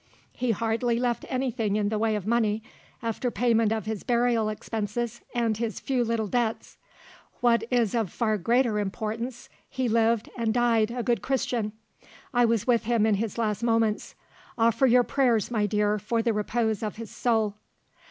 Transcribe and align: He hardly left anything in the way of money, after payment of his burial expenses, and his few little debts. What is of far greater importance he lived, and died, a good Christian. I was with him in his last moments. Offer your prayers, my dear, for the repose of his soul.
He 0.33 0.49
hardly 0.49 0.97
left 0.99 1.25
anything 1.29 1.75
in 1.75 1.89
the 1.89 1.99
way 1.99 2.15
of 2.15 2.25
money, 2.25 2.63
after 3.03 3.29
payment 3.29 3.71
of 3.71 3.85
his 3.85 4.01
burial 4.01 4.49
expenses, 4.49 5.21
and 5.35 5.55
his 5.55 5.79
few 5.79 6.03
little 6.03 6.25
debts. 6.25 6.77
What 7.39 7.65
is 7.69 7.93
of 7.93 8.11
far 8.11 8.39
greater 8.39 8.79
importance 8.79 9.47
he 9.69 9.87
lived, 9.87 10.27
and 10.35 10.55
died, 10.55 10.89
a 10.89 11.03
good 11.03 11.21
Christian. 11.21 11.73
I 12.33 12.45
was 12.45 12.65
with 12.65 12.85
him 12.85 13.05
in 13.05 13.13
his 13.13 13.37
last 13.37 13.61
moments. 13.61 14.15
Offer 14.57 14.87
your 14.87 15.03
prayers, 15.03 15.51
my 15.51 15.67
dear, 15.67 15.99
for 15.99 16.23
the 16.23 16.33
repose 16.33 16.81
of 16.81 16.95
his 16.95 17.11
soul. 17.11 17.53